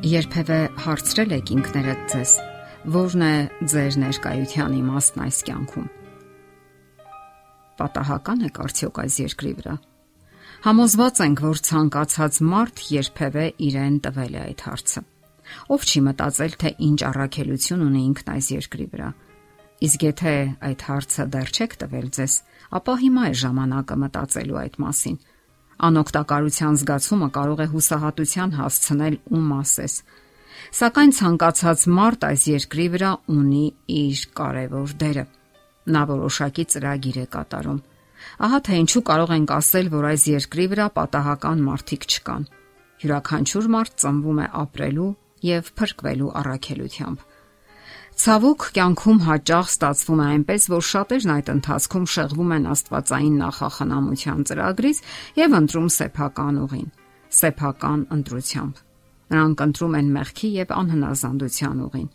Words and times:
Երբևէ 0.00 0.56
հարցրել 0.80 1.32
եք 1.36 1.50
ինքներդ 1.52 2.04
ձեզ, 2.08 2.30
ո՞րն 2.88 3.22
է 3.26 3.32
ձեր 3.68 3.96
ներկայության 4.00 4.76
իմաստն 4.78 5.22
այս 5.26 5.40
կյանքում։ 5.44 5.88
Պատահական 7.76 8.40
է 8.40 8.50
արդյոք 8.64 9.00
այս 9.02 9.18
երկրի 9.20 9.52
վրա։ 9.58 9.74
Համոզված 10.64 11.20
ենք, 11.26 11.42
որ 11.44 11.60
ցանկացած 11.68 12.38
մարդ 12.48 12.82
երբևէ 12.96 13.44
իրեն 13.68 13.98
տվել 14.08 14.32
է 14.32 14.40
այդ 14.46 14.64
հարցը։ 14.70 15.02
Ով 15.68 15.84
չի 15.84 16.00
մտածել, 16.08 16.56
թե 16.64 16.72
ինչ 16.88 16.98
առաքելություն 17.10 17.84
ունի 17.90 18.02
ինքն 18.08 18.32
այս 18.40 18.48
երկրի 18.56 18.86
վրա։ 18.96 19.10
Իսկ 19.84 20.00
եթե 20.08 20.34
այդ 20.70 20.86
հարցը 20.88 21.28
դեռ 21.36 21.52
չեք 21.60 21.76
տվել 21.84 22.08
ձեզ, 22.16 22.32
ապա 22.80 22.96
հիմա 23.04 23.28
է 23.28 23.36
ժամանակը 23.44 24.00
մտածելու 24.00 24.60
այդ 24.64 24.80
մասին 24.80 25.20
անօգտակարության 25.88 26.78
զգացումը 26.80 27.28
կարող 27.36 27.60
է 27.64 27.66
հուսահատության 27.74 28.50
հասցնել 28.60 29.14
ու 29.30 29.42
մասես։ 29.50 29.94
Սակայն 30.80 31.12
ցանկացած 31.18 31.84
մարդ 31.98 32.26
այս 32.30 32.42
երկրի 32.50 32.86
վրա 32.94 33.12
ունի 33.34 33.66
իր 34.00 34.24
կարևոր 34.40 34.92
դերը։ 35.00 35.24
Նա 35.90 36.02
որոշակի 36.10 36.64
ծրագիր 36.74 37.18
է 37.20 37.26
կատարում։ 37.34 37.80
Ահա 38.44 38.58
թե 38.66 38.78
ինչու 38.84 39.02
կարող 39.10 39.30
ենք 39.36 39.52
ասել, 39.56 39.86
որ 39.94 40.08
այս 40.10 40.26
երկրի 40.30 40.66
վրա 40.74 40.86
պատահական 41.00 41.64
մարդիկ 41.70 42.06
չկան։ 42.10 42.46
Յուրաքանչյուր 43.00 43.68
մարդ 43.74 43.96
ծնվում 44.04 44.40
է 44.44 44.46
ապրելու 44.60 45.10
եւ 45.50 45.70
փրկվելու 45.80 46.32
առաքելությամբ։ 46.40 47.29
Ցավոք 48.20 48.64
կյանքում 48.76 49.18
հաճախ 49.24 49.68
ստացվում 49.70 50.18
է 50.20 50.24
այնպես, 50.30 50.64
որ 50.68 50.82
շատերն 50.84 51.30
այդ 51.34 51.46
ընթացքում 51.50 52.06
շեղվում 52.14 52.50
են 52.56 52.64
Աստվածային 52.68 53.36
նախախնամության 53.40 54.40
ծրագրից 54.50 54.98
եւ 55.40 55.54
ընտրում 55.56 55.86
սեփական 55.94 56.58
ուղին, 56.60 56.88
սեփական 57.38 58.02
ընտրությամբ։ 58.16 58.82
Նրանք 59.32 59.62
ընտրում 59.64 59.96
են 60.00 60.10
մեղքի 60.16 60.50
եւ 60.52 60.74
անհնազանդության 60.80 61.80
ուղին, 61.86 62.10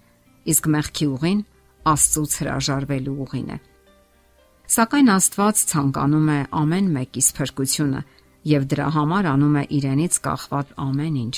իսկ 0.54 0.70
մեղքի 0.76 1.08
ուղին 1.16 1.40
Աստծուց 1.96 2.36
հրաժարվելու 2.42 3.16
ուղին 3.26 3.50
է։ 3.56 3.58
Սակայն 4.76 5.10
Աստված 5.16 5.64
ցանկանում 5.74 6.30
է 6.36 6.38
ամեն 6.62 6.92
մեկիս 7.00 7.32
փրկությունը 7.40 8.04
եւ 8.54 8.70
դրա 8.76 8.92
համար 9.00 9.32
անում 9.32 9.58
է 9.58 9.66
իրենից 9.80 10.22
կախված 10.30 10.78
ամեն 10.86 11.18
ինչ։ 11.26 11.36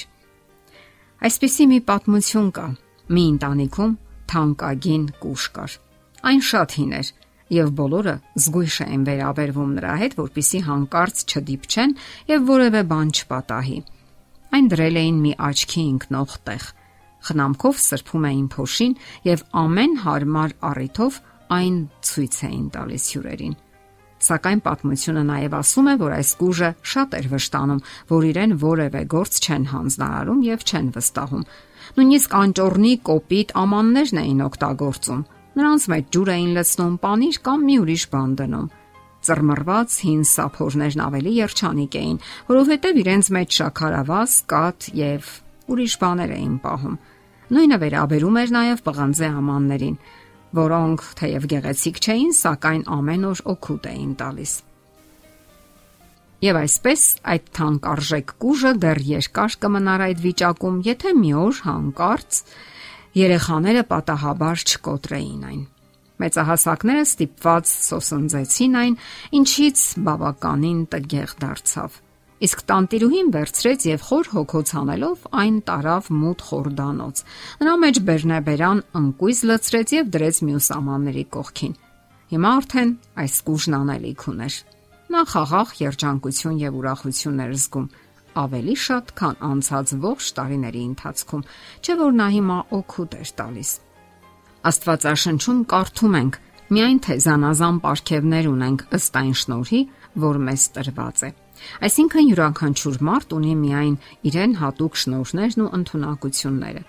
Այսպիսի 1.27 1.69
մի 1.71 1.79
պատմություն 1.87 2.51
կա։ 2.57 2.67
Մի 3.07 3.23
ընտանիքում 3.37 3.95
թանկագին 4.31 5.05
կուշ 5.23 5.45
կար։ 5.57 5.77
Այն 6.27 6.41
շատ 6.47 6.75
հին 6.77 6.95
էր 6.97 7.11
եւ 7.57 7.69
բոլորը 7.77 8.15
զգույշ 8.43 8.77
էին 8.87 9.03
վերաբերվում 9.07 9.75
նրա 9.77 9.93
հետ, 10.01 10.17
որpիսի 10.19 10.59
հանկարծ 10.67 11.21
չդիպչեն 11.27 11.93
եւ 12.31 12.49
որևէ 12.51 12.81
բան 12.91 13.13
չպատահի։ 13.17 13.79
Այն 14.57 14.67
դրել 14.73 14.99
էին 15.03 15.21
մի 15.27 15.31
աչքի 15.47 15.83
ընկնող 15.91 16.35
տեղ։ 16.47 16.67
Խնամքով 17.27 17.79
սրբում 17.83 18.27
էին 18.31 18.49
փոշին 18.57 18.93
եւ 19.27 19.45
ամեն 19.63 19.95
հարմար 20.03 20.57
առիթով 20.71 21.21
այն 21.57 21.79
ցույց 22.07 22.37
էին 22.47 22.67
տալիս 22.75 23.07
հյուրերին։ 23.13 23.55
Սակայն 24.27 24.61
պատմությունը 24.65 25.23
նաև 25.27 25.55
ասում 25.57 25.87
է, 25.87 25.93
որ 26.01 26.17
այս 26.17 26.31
կուժը 26.41 26.69
շատ 26.91 27.15
էր 27.17 27.27
վշտանում, 27.31 27.81
որ 28.11 28.27
իրեն 28.31 28.57
որևէ 28.63 29.01
գործ 29.13 29.39
չեն 29.47 29.65
հանձնարարում 29.71 30.41
եւ 30.47 30.65
չեն 30.67 30.87
վստահում, 30.97 31.45
Նույնիսկ 31.95 32.33
անճորնի 32.37 32.91
կոպիտ 33.07 33.51
ամաններն 33.61 34.19
էին 34.21 34.41
օգտագործում։ 34.47 35.21
Նրանց 35.57 35.85
մեջ 35.93 36.09
ջուր 36.13 36.29
էին 36.33 36.51
լցնում, 36.57 36.95
պանիր 37.03 37.37
կամ 37.47 37.63
մի 37.67 37.77
ուրիշ 37.83 38.03
բան 38.11 38.33
դնում։ 38.41 38.67
Ծռմռված 39.27 39.95
հին 40.07 40.21
սափորներն 40.31 41.03
ավելի 41.07 41.33
երջանիկ 41.37 41.97
էին, 42.01 42.19
որովհետև 42.51 42.99
իրենց 43.01 43.29
մեջ 43.37 43.57
շաքարավազ, 43.57 44.35
կաթ 44.51 44.89
եւ 44.99 45.31
ուրիշ 45.73 45.95
բաներ 46.03 46.35
էին 46.37 46.55
պահում։ 46.67 46.99
Նույնը 47.47 47.77
վերաբերում 47.81 48.37
էր 48.43 48.53
նաև 48.57 48.85
պղանձե 48.87 49.27
ամաններին, 49.41 49.97
որոնք 50.55 51.03
թեև 51.19 51.45
գեղեցիկ 51.51 51.99
չէին, 51.99 52.33
սակայն 52.37 52.83
ամեն 52.97 53.27
օր 53.27 53.41
օգուտ 53.53 53.87
էին 53.91 54.13
տալիս։ 54.21 54.53
Եվ 56.47 56.57
այսպես 56.61 57.03
այդ 57.33 57.45
թանկարժեք 57.57 58.33
կուժը 58.43 58.71
դեռ 58.83 58.99
երկար 59.09 59.55
կմնար 59.63 60.03
այդ 60.07 60.19
վիճակում, 60.25 60.75
եթե 60.87 61.13
մի 61.17 61.31
օր 61.43 61.61
հանկարծ 61.67 62.41
երեխաները 63.17 63.83
պատահաբար 63.91 64.65
չկոտրեին 64.67 65.47
այն։ 65.51 65.63
Մեծահասակները 66.17 67.05
ստիպված 67.07 67.71
սոսնձեցին 67.73 68.77
այն, 68.81 68.99
ինչից 69.37 69.81
բավականին 70.07 70.79
տգեղ 70.93 71.33
դարձավ։ 71.41 71.97
Իսկ 72.37 72.63
տանտիրուհին 72.69 73.29
վերցրեց 73.33 73.85
եւ 73.87 74.01
խոր 74.07 74.31
հոգոց 74.35 74.73
անելով 74.77 75.27
այն 75.41 75.55
տարավ 75.67 76.09
մութ 76.21 76.45
խորդանոց։ 76.47 77.21
Նրա 77.63 77.75
մեջ 77.81 78.01
բեռնաբերան 78.07 78.81
ընկույզ 79.01 79.39
լցրեց 79.49 79.93
եւ 79.97 80.11
դրեց 80.17 80.41
մյուս 80.47 80.67
ամանների 80.77 81.25
կողքին։ 81.33 81.77
Հիմա 82.27 82.49
արդեն 82.61 82.91
այս 83.25 83.37
կուժն 83.47 83.77
անելիք 83.81 84.27
ուներ 84.27 84.57
նա 85.07 85.23
խաղաղ 85.31 85.69
երջանկություն 85.79 86.57
եւ 86.59 86.77
ուրախություն 86.77 87.41
էր 87.45 87.51
զգում 87.57 87.85
ավելի 88.37 88.75
շատ, 88.83 89.11
քան 89.17 89.37
անցած 89.47 89.93
ողջ 90.03 90.25
տարիների 90.37 90.81
ընթացքում, 90.91 91.45
չէ 91.81 91.93
որ 92.01 92.17
նա 92.17 92.27
հիմա 92.35 92.57
օգուտ 92.77 93.15
էր 93.17 93.31
տալիս։ 93.39 93.71
Աստվածաշնչում 94.67 95.61
կարդում 95.73 96.17
ենք. 96.21 96.39
Միայն 96.73 96.99
թե 97.05 97.15
զանազան 97.23 97.77
ապարքևներ 97.81 98.47
ունենք 98.51 98.83
ըստ 98.97 99.19
այն 99.21 99.33
շնորհի, 99.41 99.81
որ 100.27 100.39
մեզ 100.47 100.63
տրված 100.77 101.23
է։ 101.27 101.29
Այսինքն 101.87 102.27
յուրաքանչյուր 102.31 102.97
մարդ 103.07 103.33
ունի 103.37 103.53
միայն 103.61 103.95
իրեն 104.29 104.53
հատուկ 104.61 104.99
շնորհներն 105.01 105.63
ու 105.63 105.71
ընտունակությունները։ 105.77 106.83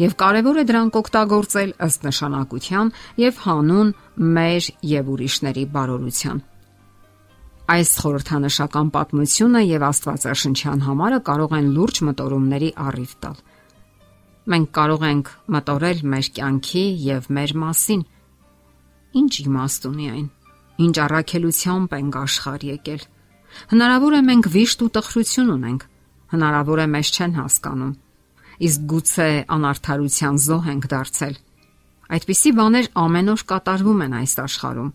Եվ 0.00 0.14
կարևոր 0.20 0.60
է 0.60 0.64
դրանք 0.70 0.96
օգտագործել 1.00 1.72
ըստ 1.86 2.06
նշանակության 2.08 2.92
եւ 3.20 3.40
հանուն 3.44 3.92
մեր 4.36 4.68
եւ 4.90 5.10
ուրիշների 5.14 5.64
բարօրության։ 5.74 6.40
Այս 7.70 7.90
խորհրդանշական 8.02 8.88
պատմությունը 8.94 9.60
եւ 9.62 9.84
Աստվածաշնչյան 9.90 10.80
համարը 10.88 11.20
կարող 11.28 11.52
են 11.60 11.68
լուրջ 11.76 12.00
մտորումների 12.08 12.70
առիթ 12.86 13.12
տալ։ 13.24 13.36
Մենք 14.50 14.70
կարող 14.80 15.04
ենք 15.10 15.30
մտորել 15.54 16.00
մեր 16.10 16.30
կյանքի 16.40 16.84
եւ 17.06 17.28
մեր 17.36 17.54
մասին։ 17.62 18.02
Ինչ 19.18 19.32
իմաստ 19.42 19.86
ունի 19.90 20.06
այն։ 20.10 20.26
Ինչ 20.80 20.94
առաքելությամբ 21.04 21.94
ենք 22.00 22.18
աշխարհ 22.20 22.64
եկել։ 22.70 23.02
Հնարավոր 23.74 24.14
է 24.14 24.20
մենք 24.30 24.48
վիշտ 24.54 24.84
ու 24.86 24.90
տխրություն 24.96 25.52
ունենք։ 25.56 25.86
Հնարավոր 26.30 26.80
է 26.80 26.86
մեզ 26.94 27.08
չեն 27.10 27.36
հասկանում։ 27.40 27.94
Իսկ 28.70 28.80
գուցե 28.90 29.28
անարթարության 29.56 30.40
զոհ 30.46 30.68
ենք 30.70 30.84
դարձել։ 30.94 31.36
Այդպիսի 32.10 32.50
բաներ 32.60 32.86
ամեն 33.00 33.32
օր 33.34 33.42
կատարվում 33.50 34.04
են 34.06 34.14
այս 34.20 34.34
աշխարհում 34.44 34.90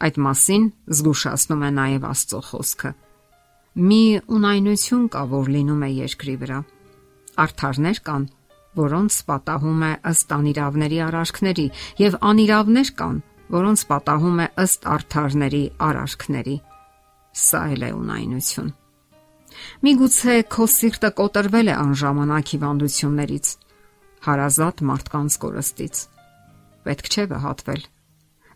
Այդ 0.00 0.16
մասին 0.24 0.62
զգուշացնում 0.96 1.62
է 1.66 1.70
նաև 1.76 2.04
Աստծո 2.08 2.38
խոսքը։ 2.48 2.90
Մի 3.88 4.04
ունայնություն 4.36 5.02
կա, 5.12 5.24
որ 5.32 5.50
լինում 5.54 5.82
է 5.84 5.90
երկրի 5.92 6.36
վրա։ 6.40 6.60
Արթարներ 7.44 8.00
կան, 8.06 8.24
որոնց 8.80 9.18
պատահում 9.28 9.84
է 9.84 9.92
ըստ 10.10 10.32
անիրավների 10.38 11.02
արարքների, 11.06 11.66
եւ 12.00 12.16
անիրավներ 12.30 12.92
կան, 13.00 13.20
որոնց 13.54 13.84
պատահում 13.90 14.42
է 14.44 14.46
ըստ 14.64 14.88
արթարների 14.94 15.62
արարքների։ 15.90 16.56
Սա 17.44 17.62
էլ 17.76 17.86
է 17.86 17.92
ունայնություն։ 18.00 18.74
Միգուցե 19.84 20.34
քո 20.54 20.66
սիրտը 20.74 21.10
կոտրվել 21.20 21.70
է 21.70 21.78
անժամանակ 21.84 22.52
հիվանդություններից, 22.54 23.54
հարազատ 24.26 24.84
մարդկանց 24.90 25.40
կորստից։ 25.44 26.04
Պետք 26.86 27.10
չէ 27.10 27.24
վհատվել 27.34 27.82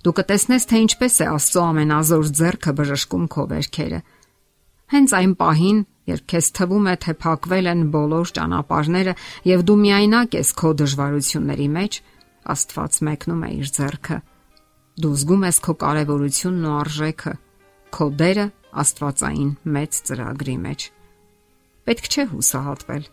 Դու 0.05 0.13
կտեսնես, 0.19 0.65
թե 0.69 0.79
ինչպես 0.85 1.15
է 1.25 1.27
Աստծո 1.33 1.61
ամենազոր 1.65 2.27
ձեռքը 2.39 2.73
բժշկում 2.77 3.23
քո 3.33 3.45
վերքերը։ 3.53 4.01
Հենց 4.93 5.15
այն 5.17 5.33
պահին, 5.41 5.79
երբ 6.13 6.27
քեզ 6.29 6.51
թվում 6.59 6.89
է, 6.93 6.95
թե 7.05 7.15
փակվել 7.25 7.71
են 7.73 7.85
բոլոր 7.95 8.33
ճանապարհները 8.37 9.15
եւ 9.49 9.65
դու 9.65 9.79
միայնակ 9.81 10.37
ես 10.37 10.51
քո 10.61 10.73
դժվարությունների 10.85 11.69
մեջ, 11.79 11.99
Աստված 12.53 13.01
մեկնում 13.09 13.45
է 13.49 13.51
իր 13.65 13.73
ձեռքը։ 13.79 14.19
Դու 14.95 15.15
զգում 15.19 15.45
ես 15.49 15.59
քո 15.65 15.75
կարևորությունն 15.83 16.67
ու 16.69 16.75
արժեքը, 16.79 17.33
քո 17.95 18.07
դերը 18.21 18.47
Աստվածային 18.85 19.51
մեծ 19.75 19.99
ծրագրի 20.07 20.55
մեջ։ 20.65 20.87
Պետք 21.89 22.07
չէ 22.15 22.25
հուսահատվել։ 22.31 23.05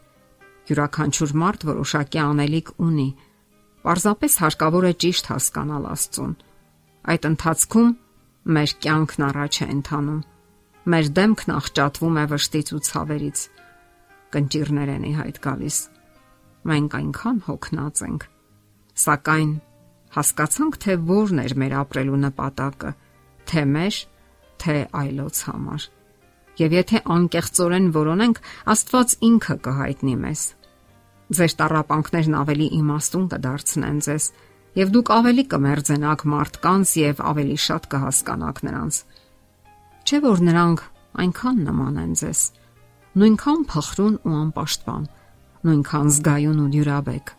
Յուրաքանչյուր 0.72 1.33
մարդ 1.42 1.66
որոշակի 1.72 2.22
անելիք 2.22 2.72
ունի։ 2.86 3.10
Պարզապես 3.81 4.38
հարկավոր 4.42 4.88
է 4.92 4.94
ճիշտ 5.01 5.30
հասկանալ 5.31 5.88
Աստծուն 5.92 6.36
Այդ 7.01 7.24
ընթացքում 7.31 7.89
մեր 8.56 8.72
կյանքն 8.86 9.24
առաջ 9.25 9.57
է 9.57 9.68
ընթանում։ 9.75 10.22
Մեր 10.92 11.07
դեմքն 11.18 11.54
աղճատվում 11.56 12.19
է 12.22 12.25
վշտից 12.31 12.69
ու 12.78 12.81
ցավերից։ 12.88 13.42
Կնճիրներ 14.36 14.92
են 14.95 15.07
ի 15.10 15.13
հայտ 15.18 15.39
գալիս։ 15.45 15.78
Մենք 16.72 16.95
այնքան 17.01 17.42
հոգնած 17.48 18.04
ենք։ 18.06 18.28
Սակայն 19.01 19.51
հասկացանք, 20.15 20.77
թե 20.83 20.95
որն 21.07 21.41
էր 21.45 21.53
մեր 21.61 21.73
ապրելու 21.81 22.19
նպատակը, 22.25 22.91
թե 23.47 23.61
մեր, 23.71 23.99
թե 24.61 24.75
այլոց 25.01 25.41
համար։ 25.47 25.85
Եվ 26.61 26.73
եթե 26.75 27.01
անկեղծորեն 27.15 27.87
որոնենք, 27.95 28.39
Աստված 28.71 29.13
ինքը 29.27 29.55
կհայտնի 29.65 30.15
մեզ։ 30.21 30.41
Ձեր 31.31 31.53
տարապանքներն 31.61 32.35
ավելի 32.41 32.67
իմաստուն 32.75 33.27
կդարձնեն 33.31 34.01
ձեզ, 34.05 34.25
եւ 34.81 34.91
դուք 34.95 35.11
ավելի 35.15 35.45
կմերձենաք 35.51 36.25
մարդկանց 36.31 36.91
եւ 37.01 37.23
ավելի 37.31 37.57
շատ 37.65 37.87
կհասկանաք 37.91 38.61
նրանց։ 38.67 38.99
Չէ 40.01 40.19
որ 40.27 40.43
նրանք 40.51 40.83
այնքան 41.23 41.63
նման 41.71 42.01
են 42.03 42.13
ձեզ, 42.19 42.41
նույնքան 43.21 43.65
փխրուն 43.71 44.15
ու 44.27 44.35
անպաշտպան, 44.41 45.09
նույնքան 45.71 46.13
զգայուն 46.19 46.61
ու 46.61 46.69
դյուրաբեկ։ 46.75 47.33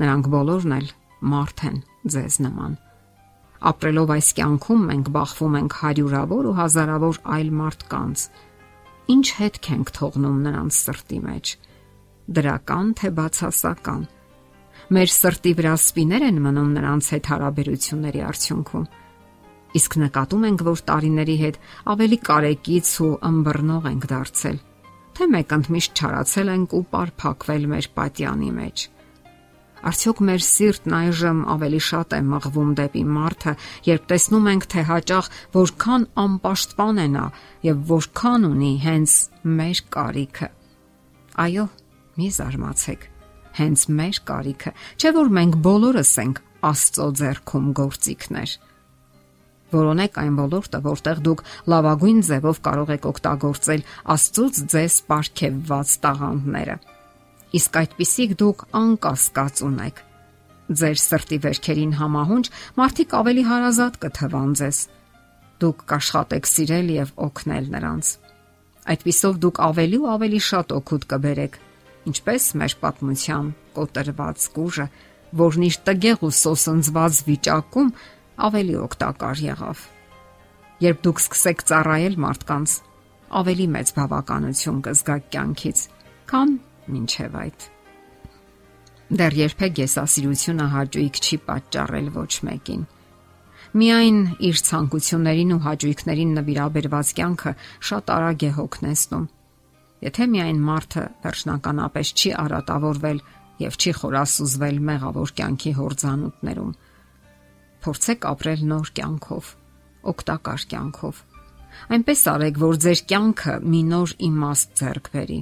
Նրանք 0.00 0.32
բոլորն 0.32 0.76
էլ 0.80 0.92
մարդ 1.20 1.64
են 1.70 1.80
ձեզ 2.04 2.38
նման։ 2.46 2.78
Ապրելով 3.70 4.12
այս 4.16 4.28
կյանքում 4.38 4.86
մենք 4.90 5.10
բախվում 5.16 5.56
ենք 5.60 5.74
հարյուրավոր 5.80 6.46
ու 6.50 6.54
հազարավոր 6.60 7.18
այլ 7.36 7.50
մարդկանց։ 7.60 8.22
Ինչ 9.10 9.26
հետք 9.40 9.68
ենք 9.74 9.92
թողնում 10.00 10.38
նրանց 10.46 10.78
սրտի 10.80 11.20
մեջ։ 11.26 11.52
Դրական 12.40 12.94
թե 13.00 13.10
բացասական 13.20 14.02
մեր 14.90 15.10
սրտի 15.14 15.52
վրա 15.58 15.72
սպիներ 15.78 16.24
են 16.26 16.38
մնում 16.42 16.70
նրանց 16.74 17.08
հետ 17.14 17.28
հարաբերությունների 17.30 18.22
արդյունքում։ 18.26 18.86
Իսկ 19.80 19.96
նկատում 20.02 20.46
ենք, 20.48 20.64
որ 20.66 20.80
տարիների 20.88 21.36
հետ 21.42 21.58
ավելի 21.94 22.18
կարեկից 22.26 22.90
ու 23.06 23.10
ըմբռնող 23.28 23.86
ենք 23.90 24.06
դարձել, 24.10 24.58
թե 25.14 25.28
մեկ 25.34 25.54
ընդմիշտ 25.58 26.00
չարացել 26.00 26.50
ենք 26.56 26.74
ու 26.74 26.82
պարփակվել 26.90 27.68
մեր 27.70 27.88
պատյանի 28.00 28.50
մեջ։ 28.58 28.86
Արդյոք 29.80 30.18
մեր 30.28 30.42
սիրտն 30.44 30.94
այժմ 30.96 31.38
ավելի 31.54 31.80
շատ 31.86 32.16
է 32.16 32.20
մղվում 32.30 32.72
դեպի 32.80 33.04
մարդը, 33.16 33.54
երբ 33.88 34.08
տեսնում 34.10 34.48
ենք, 34.50 34.66
թե 34.74 34.82
հաճախ 34.90 35.30
որքան 35.56 36.04
անպաշտպան 36.24 37.00
է 37.00 37.06
նա 37.14 37.24
եւ 37.64 37.80
որքան 37.90 38.46
ունի 38.50 38.72
հենց 38.84 39.16
մեր 39.60 39.82
կարիքը։ 39.96 40.50
Այո, 41.40 41.66
մի 42.20 42.28
զարմացեք 42.36 43.08
հենց 43.60 43.86
մեր 43.98 44.18
կարիքը, 44.30 44.72
չէ 45.00 45.10
որ 45.16 45.30
մենք 45.40 45.60
բոլորս 45.64 46.12
ենք 46.24 46.42
Աստծո 46.70 47.06
ձեռքում 47.20 47.68
գործիքներ։ 47.80 48.50
Որոնեք 49.70 50.16
այն 50.20 50.38
ոլորտը, 50.40 50.78
որտեղ 50.84 51.20
դուք 51.26 51.42
լավագույն 51.72 52.22
ձևով 52.26 52.60
կարող 52.66 52.92
եք 52.96 53.06
օգտագործել 53.10 53.84
Աստծոց 54.14 54.60
ձեզ 54.74 54.96
ապարգևված 55.06 55.92
տաղանդները։ 56.04 56.76
Իսկ 57.58 57.78
այդպիսիք 57.80 58.34
դուք 58.40 58.64
անկասկած 58.80 59.62
ունեք։ 59.66 60.02
Ձեր 60.70 60.98
սրտի 61.02 61.38
վերքերին 61.44 61.94
համահունչ 61.98 62.46
մարդիկ 62.78 63.14
ավելի 63.20 63.44
հարազատ 63.50 63.96
կթվան 64.04 64.52
ձեզ։ 64.60 64.78
Դուք 65.60 65.82
կաշխատեք 65.90 66.50
սիրել 66.50 66.92
եւ 66.94 67.10
օգնել 67.26 67.66
նրանց։ 67.74 68.12
Այդպիսով 68.90 69.40
դուք 69.44 69.60
ավելի 69.66 69.98
ու 70.00 70.08
ավելի 70.14 70.40
շատ 70.50 70.74
օգուտ 70.78 71.08
կբերեք 71.10 71.58
ինչպես 72.10 72.44
մեր 72.60 72.74
պատմության 72.80 73.50
կոտրված 73.76 74.46
կուժը, 74.56 74.86
որն 75.40 75.66
իր 75.68 75.76
տգեղ 75.90 76.24
ու 76.26 76.32
սոսնձված 76.40 77.18
վիճակում 77.28 77.90
ավելի 78.46 78.76
օգտակար 78.86 79.42
եղավ։ 79.50 79.82
Երբ 80.80 81.02
դուք 81.04 81.20
սկսեք 81.20 81.64
ծառայել 81.70 82.16
մարդկանց, 82.24 82.70
ավելի 83.40 83.66
մեծ 83.74 83.92
բավականություն 84.00 84.80
կզգաք 84.86 85.26
կյանքից, 85.34 85.78
քան 86.30 86.56
մինչև 86.94 87.36
այդ։ 87.40 87.66
Դեռ 89.20 89.36
երբեք 89.40 89.82
եսասիրությունը 89.84 90.70
հաճույք 90.76 91.20
չի 91.20 91.36
պատճառել 91.50 92.14
ոչ 92.20 92.32
մեկին։ 92.50 92.86
Միայն 93.80 94.22
իր 94.50 94.62
ցանկություններին 94.70 95.52
ու 95.54 95.60
հաճույքներին 95.66 96.32
նվիրաբերված 96.40 97.12
կյանքը 97.20 97.52
շատ 97.90 98.14
արագ 98.16 98.46
է 98.46 98.50
հոգնեցնում 98.60 99.28
Եթե 100.00 100.26
միայն 100.32 100.60
մարդը 100.64 101.02
վերջնականապես 101.24 102.10
չի 102.16 102.30
արատավորվել 102.40 103.18
եւ 103.60 103.74
չի 103.76 103.90
խորասուզվել 103.98 104.78
մեղավոր 104.88 105.32
կյանքի 105.40 105.72
հորձանուտներում, 105.76 106.70
փորձեք 107.84 108.24
ապրել 108.30 108.62
նոր 108.70 108.92
կյանքով, 108.96 109.50
օգտակար 110.12 110.64
կյանքով։ 110.72 111.20
Այնպես 111.96 112.22
արեք, 112.32 112.60
որ 112.64 112.80
ձեր 112.84 113.02
կյանքը 113.12 113.54
մի 113.74 113.82
նոր 113.90 114.14
իմաստ 114.30 114.72
ձեռք 114.80 115.12
բերի։ 115.12 115.40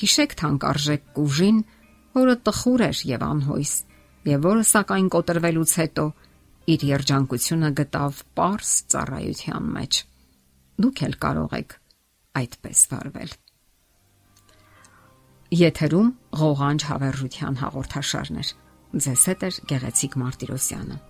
Հիշեք 0.00 0.34
թանկարժեք 0.40 1.02
կուժին, 1.16 1.58
որը 2.16 2.34
տխուր 2.48 2.84
էր 2.86 3.00
եւ 3.10 3.24
անհույս, 3.26 3.72
եւ 4.30 4.46
որը 4.46 4.64
սակայն 4.70 5.10
կոտրվելուց 5.14 5.74
հետո 5.80 6.06
իր 6.74 6.86
երջանկությունը 6.90 7.70
գտավ 7.80 8.22
པարս 8.38 8.72
ծառայության 8.94 9.68
մեջ։ 9.76 10.00
Դուք 10.80 11.04
էլ 11.10 11.16
կարող 11.26 11.54
եք 11.60 11.76
այդպես 12.40 12.82
վարվել։ 12.94 13.36
Եթերում 15.60 16.10
ղողանջ 16.40 16.88
հավերժության 16.90 17.60
հաղորդաշարներ։ 17.64 18.52
Ձեզ 18.90 19.24
հետ 19.30 19.46
է 19.46 19.50
գեղեցիկ 19.70 20.20
Մարտիրոսյանը։ 20.24 21.09